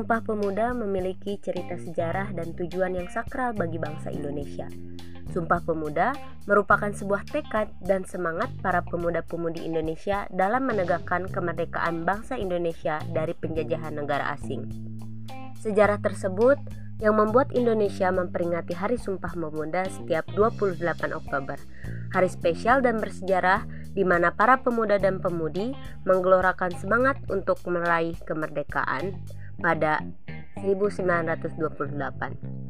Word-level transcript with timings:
Sumpah 0.00 0.24
Pemuda 0.24 0.72
memiliki 0.72 1.36
cerita 1.44 1.76
sejarah 1.76 2.32
dan 2.32 2.56
tujuan 2.56 2.96
yang 2.96 3.12
sakral 3.12 3.52
bagi 3.52 3.76
bangsa 3.76 4.08
Indonesia. 4.08 4.64
Sumpah 5.28 5.60
Pemuda 5.60 6.16
merupakan 6.48 6.88
sebuah 6.88 7.28
tekad 7.28 7.68
dan 7.84 8.08
semangat 8.08 8.48
para 8.64 8.80
pemuda-pemudi 8.80 9.60
Indonesia 9.60 10.24
dalam 10.32 10.64
menegakkan 10.64 11.28
kemerdekaan 11.28 12.08
bangsa 12.08 12.40
Indonesia 12.40 12.96
dari 13.12 13.36
penjajahan 13.36 13.92
negara 13.92 14.32
asing. 14.40 14.64
Sejarah 15.60 16.00
tersebut 16.00 16.56
yang 17.04 17.20
membuat 17.20 17.52
Indonesia 17.52 18.08
memperingati 18.08 18.72
Hari 18.72 18.96
Sumpah 18.96 19.36
Pemuda 19.36 19.84
setiap 19.84 20.24
28 20.32 20.80
Oktober. 21.12 21.60
Hari 22.16 22.28
spesial 22.32 22.80
dan 22.80 23.04
bersejarah 23.04 23.68
di 23.92 24.08
mana 24.08 24.32
para 24.32 24.64
pemuda 24.64 24.96
dan 24.96 25.20
pemudi 25.20 25.76
menggelorakan 26.08 26.72
semangat 26.80 27.20
untuk 27.28 27.60
meraih 27.68 28.16
kemerdekaan 28.24 29.20
pada 29.60 30.02
1928. 30.64 32.60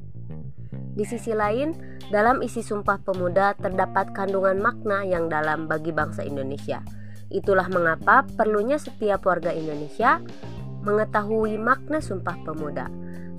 Di 0.99 1.07
sisi 1.07 1.31
lain, 1.31 1.73
dalam 2.11 2.43
isi 2.43 2.61
Sumpah 2.61 2.99
Pemuda 3.01 3.55
terdapat 3.55 4.11
kandungan 4.13 4.59
makna 4.59 5.07
yang 5.07 5.31
dalam 5.31 5.71
bagi 5.71 5.95
bangsa 5.95 6.27
Indonesia. 6.27 6.83
Itulah 7.31 7.71
mengapa 7.71 8.27
perlunya 8.35 8.75
setiap 8.75 9.23
warga 9.23 9.55
Indonesia 9.55 10.19
mengetahui 10.83 11.55
makna 11.57 12.03
Sumpah 12.03 12.35
Pemuda. 12.43 12.91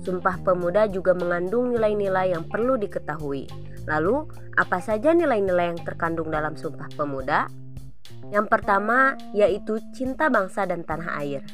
Sumpah 0.02 0.40
Pemuda 0.42 0.90
juga 0.90 1.14
mengandung 1.14 1.70
nilai-nilai 1.70 2.34
yang 2.34 2.48
perlu 2.48 2.74
diketahui. 2.80 3.46
Lalu, 3.86 4.26
apa 4.58 4.82
saja 4.82 5.14
nilai-nilai 5.14 5.76
yang 5.76 5.80
terkandung 5.84 6.32
dalam 6.32 6.58
Sumpah 6.58 6.90
Pemuda? 6.96 7.46
Yang 8.32 8.46
pertama 8.48 9.14
yaitu 9.36 9.78
cinta 9.92 10.32
bangsa 10.32 10.64
dan 10.64 10.82
tanah 10.82 11.20
air. 11.20 11.44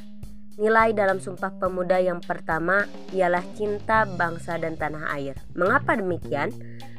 Nilai 0.58 0.90
dalam 0.90 1.22
Sumpah 1.22 1.54
Pemuda 1.54 2.02
yang 2.02 2.18
pertama 2.18 2.82
ialah 3.14 3.46
cinta 3.54 4.02
bangsa 4.02 4.58
dan 4.58 4.74
tanah 4.74 5.06
air. 5.14 5.38
Mengapa 5.54 5.94
demikian? 5.94 6.50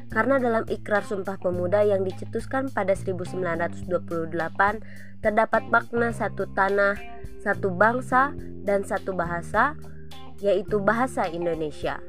Karena 0.08 0.40
dalam 0.40 0.64
ikrar 0.64 1.04
Sumpah 1.04 1.36
Pemuda 1.36 1.84
yang 1.84 2.00
dicetuskan 2.00 2.72
pada 2.72 2.96
1928 2.96 3.84
terdapat 5.20 5.62
makna 5.68 6.08
satu 6.08 6.48
tanah, 6.56 6.96
satu 7.44 7.68
bangsa, 7.68 8.32
dan 8.64 8.80
satu 8.80 9.12
bahasa, 9.12 9.76
yaitu 10.40 10.80
bahasa 10.80 11.28
Indonesia. 11.28 12.00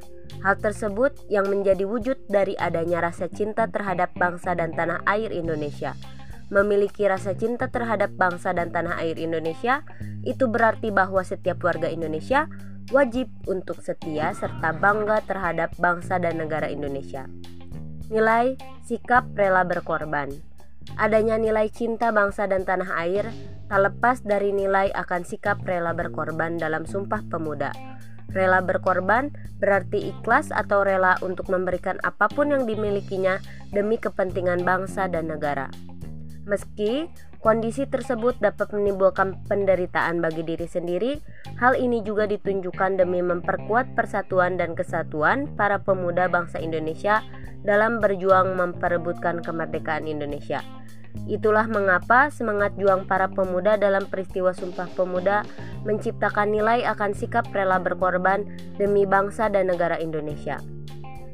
Hal 0.47 0.55
tersebut 0.55 1.11
yang 1.27 1.51
menjadi 1.51 1.83
wujud 1.83 2.31
dari 2.31 2.55
adanya 2.55 3.11
rasa 3.11 3.27
cinta 3.27 3.67
terhadap 3.67 4.15
bangsa 4.15 4.55
dan 4.55 4.71
tanah 4.71 5.03
air 5.03 5.35
Indonesia 5.35 5.99
memiliki 6.51 7.07
rasa 7.07 7.33
cinta 7.33 7.71
terhadap 7.71 8.11
bangsa 8.19 8.51
dan 8.51 8.75
tanah 8.75 8.99
air 8.99 9.15
Indonesia, 9.15 9.87
itu 10.27 10.51
berarti 10.51 10.91
bahwa 10.91 11.23
setiap 11.23 11.63
warga 11.63 11.87
Indonesia 11.87 12.51
wajib 12.91 13.31
untuk 13.47 13.79
setia 13.79 14.35
serta 14.35 14.75
bangga 14.75 15.23
terhadap 15.23 15.71
bangsa 15.79 16.19
dan 16.19 16.37
negara 16.37 16.67
Indonesia. 16.67 17.25
Nilai 18.11 18.59
sikap 18.83 19.31
rela 19.33 19.63
berkorban. 19.63 20.27
Adanya 20.99 21.39
nilai 21.39 21.71
cinta 21.71 22.11
bangsa 22.11 22.51
dan 22.51 22.67
tanah 22.67 22.91
air 22.99 23.31
tak 23.71 23.87
lepas 23.87 24.19
dari 24.27 24.51
nilai 24.51 24.91
akan 24.91 25.23
sikap 25.23 25.63
rela 25.63 25.95
berkorban 25.95 26.59
dalam 26.59 26.83
Sumpah 26.83 27.23
Pemuda. 27.31 27.71
Rela 28.35 28.59
berkorban 28.59 29.31
berarti 29.63 30.11
ikhlas 30.11 30.51
atau 30.51 30.83
rela 30.83 31.15
untuk 31.23 31.47
memberikan 31.47 31.95
apa 32.03 32.27
pun 32.27 32.51
yang 32.51 32.67
dimilikinya 32.67 33.39
demi 33.71 33.95
kepentingan 33.95 34.67
bangsa 34.67 35.07
dan 35.07 35.31
negara. 35.31 35.71
Meski 36.49 37.05
kondisi 37.37 37.85
tersebut 37.85 38.37
dapat 38.41 38.73
menimbulkan 38.73 39.37
penderitaan 39.45 40.21
bagi 40.21 40.41
diri 40.41 40.65
sendiri, 40.65 41.21
hal 41.61 41.77
ini 41.77 42.01
juga 42.01 42.25
ditunjukkan 42.25 42.97
demi 42.97 43.21
memperkuat 43.21 43.93
persatuan 43.93 44.57
dan 44.57 44.73
kesatuan 44.73 45.49
para 45.53 45.77
pemuda 45.81 46.25
bangsa 46.29 46.57
Indonesia 46.57 47.21
dalam 47.61 48.01
berjuang 48.01 48.57
memperebutkan 48.57 49.45
kemerdekaan 49.45 50.09
Indonesia. 50.09 50.65
Itulah 51.27 51.67
mengapa 51.67 52.31
semangat 52.31 52.73
juang 52.79 53.05
para 53.05 53.27
pemuda 53.27 53.75
dalam 53.75 54.07
peristiwa 54.07 54.55
Sumpah 54.55 54.87
Pemuda 54.95 55.43
menciptakan 55.83 56.55
nilai 56.55 56.87
akan 56.87 57.11
sikap 57.11 57.51
rela 57.51 57.83
berkorban 57.83 58.47
demi 58.79 59.03
bangsa 59.03 59.51
dan 59.51 59.69
negara 59.69 59.99
Indonesia. 59.99 60.57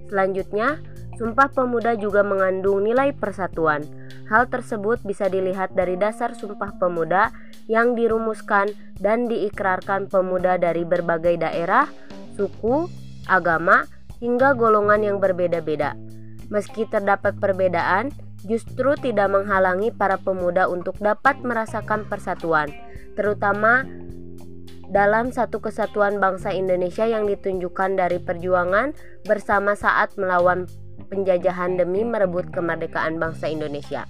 Selanjutnya, 0.10 0.82
Sumpah 1.18 1.54
Pemuda 1.54 1.94
juga 1.98 2.26
mengandung 2.26 2.86
nilai 2.86 3.14
persatuan 3.14 3.86
Hal 4.28 4.52
tersebut 4.52 5.00
bisa 5.08 5.32
dilihat 5.32 5.72
dari 5.72 5.96
dasar 5.96 6.36
Sumpah 6.36 6.76
Pemuda 6.76 7.32
yang 7.72 7.96
dirumuskan 7.96 8.72
dan 9.00 9.32
diikrarkan 9.32 10.12
pemuda 10.12 10.60
dari 10.60 10.84
berbagai 10.84 11.40
daerah, 11.40 11.88
suku, 12.36 12.92
agama, 13.32 13.88
hingga 14.20 14.52
golongan 14.52 15.04
yang 15.04 15.18
berbeda-beda. 15.24 15.96
Meski 16.52 16.88
terdapat 16.88 17.40
perbedaan, 17.40 18.12
justru 18.44 18.96
tidak 19.00 19.32
menghalangi 19.32 19.92
para 19.96 20.20
pemuda 20.20 20.68
untuk 20.68 21.00
dapat 21.00 21.40
merasakan 21.44 22.08
persatuan, 22.08 22.72
terutama 23.16 23.88
dalam 24.88 25.36
satu 25.36 25.60
kesatuan 25.60 26.20
bangsa 26.24 26.56
Indonesia 26.56 27.04
yang 27.04 27.28
ditunjukkan 27.28 28.00
dari 28.00 28.24
perjuangan 28.24 28.96
bersama 29.28 29.76
saat 29.76 30.16
melawan 30.16 30.64
penjajahan 31.08 31.80
demi 31.80 32.04
merebut 32.04 32.52
kemerdekaan 32.52 33.18
bangsa 33.18 33.48
Indonesia. 33.48 34.06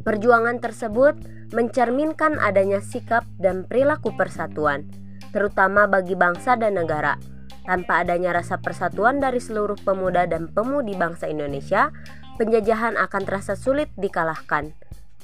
Perjuangan 0.00 0.58
tersebut 0.58 1.14
mencerminkan 1.52 2.40
adanya 2.40 2.80
sikap 2.80 3.28
dan 3.36 3.68
perilaku 3.68 4.16
persatuan, 4.16 4.88
terutama 5.30 5.84
bagi 5.84 6.16
bangsa 6.16 6.56
dan 6.56 6.80
negara. 6.80 7.20
Tanpa 7.68 8.02
adanya 8.02 8.34
rasa 8.34 8.58
persatuan 8.58 9.20
dari 9.20 9.38
seluruh 9.38 9.76
pemuda 9.84 10.24
dan 10.24 10.48
pemudi 10.50 10.96
bangsa 10.96 11.28
Indonesia, 11.28 11.92
penjajahan 12.40 12.96
akan 12.96 13.22
terasa 13.28 13.54
sulit 13.54 13.92
dikalahkan. 14.00 14.72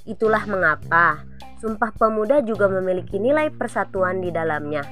Itulah 0.07 0.45
mengapa 0.47 1.27
Sumpah 1.57 1.89
Pemuda 1.97 2.45
juga 2.45 2.69
memiliki 2.69 3.17
nilai 3.17 3.49
persatuan 3.49 4.21
di 4.21 4.29
dalamnya. 4.29 4.85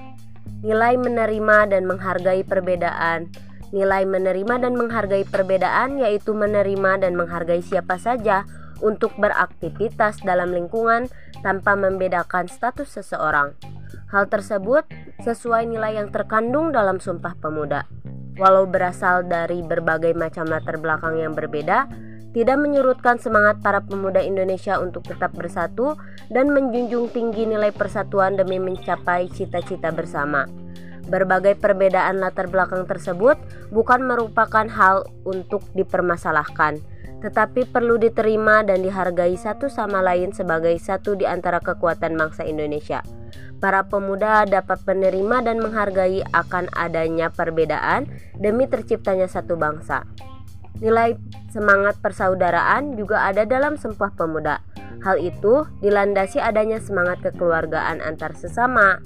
Nilai 0.65 0.97
menerima 0.97 1.69
dan 1.69 1.85
menghargai 1.85 2.41
perbedaan, 2.41 3.29
Nilai 3.75 4.07
menerima 4.07 4.63
dan 4.63 4.79
menghargai 4.79 5.27
perbedaan 5.27 5.99
yaitu 5.99 6.31
menerima 6.31 7.03
dan 7.03 7.19
menghargai 7.19 7.59
siapa 7.59 7.99
saja 7.99 8.47
untuk 8.79 9.11
beraktivitas 9.19 10.23
dalam 10.23 10.55
lingkungan 10.55 11.11
tanpa 11.43 11.75
membedakan 11.75 12.47
status 12.47 13.03
seseorang. 13.03 13.59
Hal 14.15 14.31
tersebut 14.31 14.87
sesuai 15.27 15.67
nilai 15.67 15.99
yang 15.99 16.15
terkandung 16.15 16.71
dalam 16.71 17.03
Sumpah 17.03 17.35
Pemuda. 17.35 17.91
Walau 18.39 18.71
berasal 18.71 19.27
dari 19.27 19.59
berbagai 19.63 20.15
macam 20.15 20.47
latar 20.47 20.79
belakang 20.79 21.19
yang 21.19 21.35
berbeda, 21.35 21.91
tidak 22.35 22.59
menyurutkan 22.59 23.19
semangat 23.23 23.63
para 23.63 23.79
pemuda 23.79 24.19
Indonesia 24.19 24.83
untuk 24.83 25.07
tetap 25.07 25.31
bersatu 25.39 25.95
dan 26.35 26.51
menjunjung 26.51 27.15
tinggi 27.15 27.47
nilai 27.47 27.71
persatuan 27.71 28.35
demi 28.35 28.59
mencapai 28.59 29.31
cita-cita 29.31 29.95
bersama. 29.95 30.47
Berbagai 31.05 31.61
perbedaan 31.61 32.21
latar 32.21 32.49
belakang 32.49 32.89
tersebut 32.89 33.37
bukan 33.69 34.09
merupakan 34.09 34.65
hal 34.65 35.05
untuk 35.29 35.61
dipermasalahkan, 35.77 36.81
tetapi 37.21 37.69
perlu 37.69 38.01
diterima 38.01 38.65
dan 38.65 38.81
dihargai 38.81 39.37
satu 39.37 39.69
sama 39.69 40.01
lain 40.01 40.33
sebagai 40.33 40.77
satu 40.81 41.17
di 41.17 41.29
antara 41.29 41.61
kekuatan 41.61 42.17
bangsa 42.17 42.49
Indonesia. 42.49 43.05
Para 43.65 43.85
pemuda 43.89 44.45
dapat 44.45 44.85
menerima 44.85 45.41
dan 45.41 45.57
menghargai 45.57 46.21
akan 46.37 46.69
adanya 46.77 47.33
perbedaan 47.33 48.05
demi 48.37 48.69
terciptanya 48.69 49.25
satu 49.25 49.57
bangsa. 49.57 50.05
Nilai 50.85 51.17
semangat 51.49 51.97
persaudaraan 52.03 52.99
juga 52.99 53.25
ada 53.25 53.49
dalam 53.49 53.81
Sumpah 53.81 54.13
Pemuda. 54.13 54.61
Hal 55.01 55.17
itu 55.17 55.65
dilandasi 55.81 56.45
adanya 56.45 56.77
semangat 56.77 57.25
kekeluargaan 57.25 58.05
antar 58.05 58.37
sesama, 58.37 59.01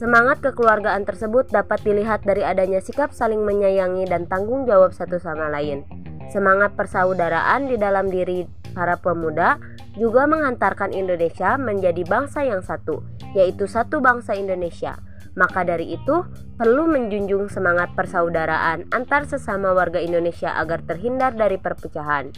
Semangat 0.00 0.40
kekeluargaan 0.40 1.04
tersebut 1.04 1.52
dapat 1.52 1.84
dilihat 1.84 2.24
dari 2.24 2.40
adanya 2.40 2.80
sikap 2.80 3.12
saling 3.12 3.44
menyayangi 3.44 4.08
dan 4.08 4.24
tanggung 4.24 4.64
jawab 4.64 4.96
satu 4.96 5.20
sama 5.20 5.52
lain. 5.52 5.84
Semangat 6.32 6.72
persaudaraan 6.72 7.68
di 7.68 7.76
dalam 7.76 8.08
diri 8.08 8.48
para 8.72 8.96
pemuda 8.96 9.60
juga 10.00 10.24
mengantarkan 10.24 10.96
Indonesia 10.96 11.60
menjadi 11.60 12.00
bangsa 12.08 12.48
yang 12.48 12.64
satu, 12.64 13.04
yaitu 13.36 13.68
satu 13.68 14.00
bangsa 14.00 14.32
Indonesia. 14.32 14.96
Maka 15.36 15.68
dari 15.68 15.92
itu, 15.92 16.24
perlu 16.56 16.88
menjunjung 16.88 17.52
semangat 17.52 17.92
persaudaraan 17.92 18.88
antar 18.96 19.28
sesama 19.28 19.76
warga 19.76 20.00
Indonesia 20.00 20.56
agar 20.56 20.80
terhindar 20.80 21.36
dari 21.36 21.60
perpecahan. 21.60 22.32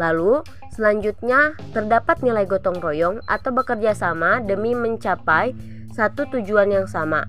Lalu, 0.00 0.40
selanjutnya 0.72 1.60
terdapat 1.76 2.24
nilai 2.24 2.48
gotong 2.48 2.80
royong 2.80 3.20
atau 3.28 3.52
bekerja 3.52 3.92
sama 3.92 4.40
demi 4.40 4.72
mencapai 4.72 5.75
satu 5.96 6.28
tujuan 6.28 6.68
yang 6.68 6.84
sama, 6.84 7.24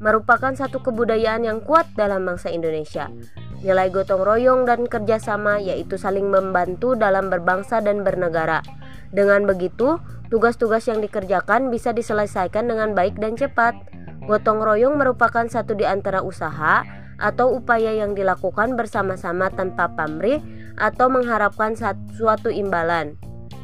merupakan 0.00 0.56
satu 0.56 0.80
kebudayaan 0.80 1.44
yang 1.44 1.60
kuat 1.60 1.84
dalam 2.00 2.24
bangsa 2.24 2.48
Indonesia. 2.48 3.12
Nilai 3.60 3.92
gotong 3.92 4.24
royong 4.24 4.64
dan 4.64 4.88
kerjasama 4.88 5.60
yaitu 5.60 6.00
saling 6.00 6.32
membantu 6.32 6.96
dalam 6.96 7.28
berbangsa 7.28 7.84
dan 7.84 8.00
bernegara. 8.00 8.64
Dengan 9.12 9.44
begitu, 9.44 10.00
tugas-tugas 10.32 10.88
yang 10.88 11.04
dikerjakan 11.04 11.68
bisa 11.68 11.92
diselesaikan 11.92 12.72
dengan 12.72 12.96
baik 12.96 13.20
dan 13.20 13.36
cepat. 13.36 13.76
Gotong 14.24 14.64
royong 14.64 14.96
merupakan 14.96 15.44
satu 15.44 15.76
di 15.76 15.84
antara 15.84 16.24
usaha 16.24 16.88
atau 17.20 17.52
upaya 17.52 17.92
yang 17.96 18.16
dilakukan 18.16 18.80
bersama-sama 18.80 19.52
tanpa 19.52 19.92
pamrih 19.92 20.40
atau 20.80 21.12
mengharapkan 21.12 21.76
suatu 22.16 22.48
imbalan. 22.48 23.16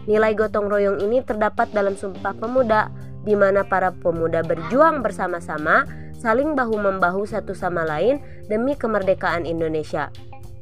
Nilai 0.04 0.34
gotong 0.34 0.66
royong 0.66 0.98
ini 1.04 1.22
terdapat 1.22 1.70
dalam 1.70 1.94
Sumpah 1.94 2.34
Pemuda, 2.34 2.90
di 3.22 3.34
mana 3.38 3.66
para 3.66 3.94
pemuda 3.94 4.42
berjuang 4.42 5.00
bersama-sama, 5.02 5.86
saling 6.18 6.54
bahu-membahu 6.54 7.26
satu 7.26 7.54
sama 7.54 7.82
lain 7.86 8.22
demi 8.46 8.78
kemerdekaan 8.78 9.46
Indonesia. 9.46 10.10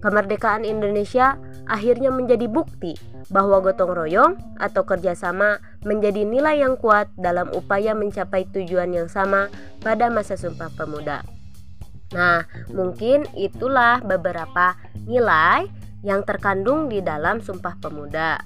Kemerdekaan 0.00 0.64
Indonesia 0.64 1.36
akhirnya 1.68 2.08
menjadi 2.08 2.48
bukti 2.48 2.96
bahwa 3.28 3.60
gotong 3.60 3.92
royong 3.92 4.32
atau 4.56 4.88
kerjasama 4.88 5.60
menjadi 5.84 6.24
nilai 6.24 6.64
yang 6.64 6.80
kuat 6.80 7.12
dalam 7.20 7.52
upaya 7.52 7.92
mencapai 7.92 8.48
tujuan 8.48 8.90
yang 8.96 9.12
sama 9.12 9.52
pada 9.84 10.08
masa 10.08 10.40
Sumpah 10.40 10.72
Pemuda. 10.72 11.20
Nah, 12.10 12.42
mungkin 12.74 13.22
itulah 13.38 14.02
beberapa 14.02 14.74
nilai 15.06 15.70
yang 16.02 16.26
terkandung 16.26 16.90
di 16.90 17.04
dalam 17.04 17.38
Sumpah 17.38 17.78
Pemuda. 17.78 18.40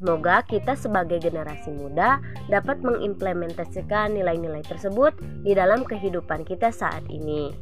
Semoga 0.00 0.40
kita 0.48 0.80
sebagai 0.80 1.20
generasi 1.20 1.76
muda 1.76 2.24
dapat 2.48 2.80
mengimplementasikan 2.80 4.16
nilai-nilai 4.16 4.64
tersebut 4.64 5.12
di 5.44 5.52
dalam 5.52 5.84
kehidupan 5.84 6.48
kita 6.48 6.72
saat 6.72 7.04
ini. 7.12 7.52